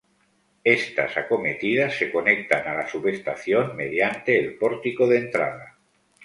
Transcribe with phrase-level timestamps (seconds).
[0.77, 5.77] Estas acometidas se conectan a la subestación mediante el pórtico de entrada.